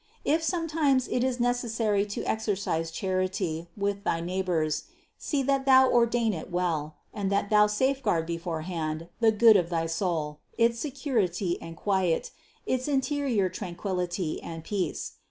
If 0.25 0.41
sometimes 0.41 1.07
it 1.07 1.23
is 1.23 1.39
necessary 1.39 2.07
to 2.07 2.23
exercise 2.23 2.89
charity 2.89 3.67
with 3.77 4.03
thy 4.03 4.19
neighbors, 4.19 4.85
see 5.19 5.43
that 5.43 5.67
thou 5.67 5.87
or 5.91 6.07
dain 6.07 6.33
it 6.33 6.49
well 6.51 6.95
and 7.13 7.31
that 7.31 7.51
thou 7.51 7.67
safeguard 7.67 8.25
beforehand 8.25 9.09
the 9.19 9.31
good 9.31 9.55
of 9.57 9.69
thy 9.69 9.85
soul, 9.85 10.39
its 10.57 10.79
security 10.79 11.61
and 11.61 11.77
quiet, 11.77 12.31
its 12.65 12.87
interior 12.87 13.47
tranquillity 13.47 14.41
and 14.41 14.63
peace. 14.63 15.17